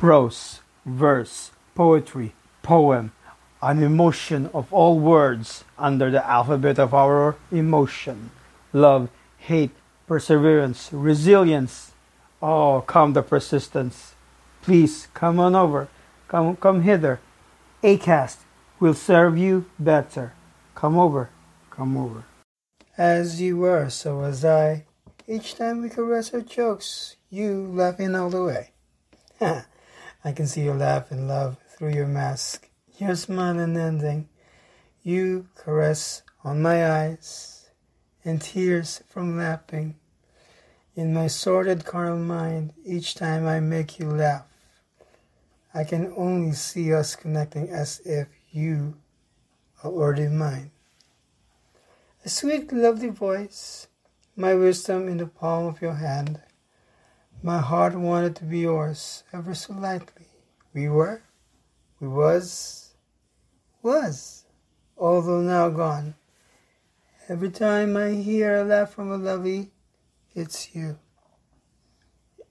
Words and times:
prose, 0.00 0.60
verse, 0.86 1.50
poetry, 1.74 2.32
poem, 2.62 3.12
an 3.60 3.82
emotion 3.82 4.48
of 4.54 4.72
all 4.72 4.98
words 4.98 5.62
under 5.78 6.10
the 6.10 6.26
alphabet 6.26 6.78
of 6.78 6.94
our 6.94 7.36
emotion. 7.52 8.30
Love, 8.72 9.10
hate, 9.36 9.72
perseverance, 10.06 10.88
resilience. 10.90 11.92
Oh, 12.40 12.82
come 12.86 13.12
the 13.12 13.22
persistence. 13.22 14.14
Please 14.62 15.06
come 15.12 15.38
on 15.38 15.54
over. 15.54 15.88
Come, 16.28 16.56
come 16.56 16.80
hither. 16.80 17.20
Acast 17.82 18.38
will 18.80 18.94
serve 18.94 19.36
you 19.36 19.66
better. 19.78 20.32
Come 20.74 20.98
over, 20.98 21.28
come 21.68 21.98
over. 21.98 22.24
As 22.96 23.38
you 23.38 23.58
were, 23.58 23.90
so 23.90 24.20
was 24.20 24.46
I. 24.46 24.86
Each 25.28 25.54
time 25.56 25.82
we 25.82 25.90
caress 25.90 26.32
our 26.32 26.40
jokes, 26.40 27.16
you 27.28 27.70
laughing 27.70 28.14
all 28.14 28.30
the 28.30 28.42
way. 28.42 28.70
I 30.22 30.32
can 30.32 30.46
see 30.46 30.62
your 30.62 30.76
laugh 30.76 31.10
and 31.10 31.26
love 31.26 31.56
through 31.68 31.94
your 31.94 32.06
mask. 32.06 32.68
Your 32.98 33.14
smile 33.14 33.58
unending. 33.58 34.28
You 35.02 35.48
caress 35.54 36.22
on 36.44 36.60
my 36.60 36.90
eyes, 36.90 37.70
and 38.24 38.40
tears 38.40 39.02
from 39.08 39.36
laughing. 39.36 39.96
In 40.94 41.14
my 41.14 41.26
sordid 41.26 41.84
carnal 41.84 42.18
mind, 42.18 42.72
each 42.84 43.14
time 43.14 43.46
I 43.46 43.60
make 43.60 43.98
you 43.98 44.10
laugh, 44.10 44.46
I 45.72 45.84
can 45.84 46.12
only 46.16 46.52
see 46.52 46.92
us 46.92 47.16
connecting 47.16 47.70
as 47.70 48.00
if 48.04 48.28
you 48.50 48.96
are 49.82 49.90
already 49.90 50.28
mine. 50.28 50.72
A 52.24 52.28
sweet, 52.28 52.72
lovely 52.72 53.08
voice, 53.08 53.88
my 54.36 54.54
wisdom 54.54 55.08
in 55.08 55.16
the 55.16 55.26
palm 55.26 55.66
of 55.66 55.80
your 55.80 55.94
hand. 55.94 56.42
My 57.42 57.58
heart 57.58 57.94
wanted 57.94 58.36
to 58.36 58.44
be 58.44 58.60
yours 58.60 59.24
ever 59.32 59.54
so 59.54 59.72
lightly. 59.72 60.26
We 60.74 60.90
were, 60.90 61.22
we 61.98 62.06
was, 62.06 62.92
was, 63.82 64.44
although 64.98 65.40
now 65.40 65.70
gone. 65.70 66.16
Every 67.30 67.48
time 67.48 67.96
I 67.96 68.10
hear 68.10 68.56
a 68.56 68.64
laugh 68.64 68.92
from 68.92 69.10
a 69.10 69.16
lovey, 69.16 69.70
it's 70.34 70.74
you. 70.74 70.98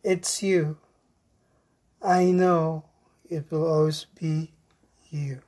It's 0.03 0.41
you. 0.41 0.77
I 2.01 2.25
know 2.31 2.85
it 3.29 3.51
will 3.51 3.71
always 3.71 4.07
be 4.19 4.49
you. 5.11 5.41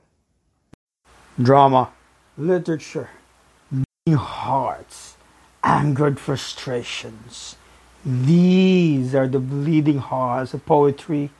Drama, 1.42 1.90
literature, 2.38 3.10
beating 3.72 4.18
hearts, 4.18 5.16
angered 5.64 6.20
frustrations. 6.20 7.56
These 8.04 9.14
are 9.14 9.28
the 9.28 9.38
bleeding 9.38 9.98
hearts 9.98 10.54
of 10.54 10.66
poetry, 10.66 11.30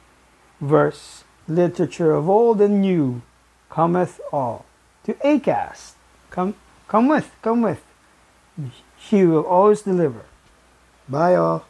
verse, 0.61 1.25
literature 1.49 2.13
of 2.13 2.29
old 2.29 2.61
and 2.61 2.81
new. 2.81 3.23
Cometh 3.69 4.21
all 4.33 4.65
to 5.05 5.15
Acast. 5.15 5.95
Come, 6.31 6.55
come 6.87 7.09
with, 7.09 7.35
come 7.43 7.63
with. 7.63 7.83
She 8.99 9.25
will 9.25 9.45
always 9.45 9.83
deliver. 9.83 10.25
Bye, 11.09 11.35
all. 11.35 11.67